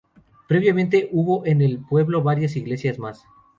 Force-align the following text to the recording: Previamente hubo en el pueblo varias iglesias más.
Previamente 0.47 1.09
hubo 1.11 1.45
en 1.45 1.61
el 1.61 1.77
pueblo 1.77 2.23
varias 2.23 2.55
iglesias 2.55 2.97
más. 2.97 3.23